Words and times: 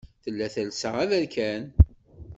Tella 0.23 0.47
telsa 0.55 0.89
aberkan. 1.03 1.61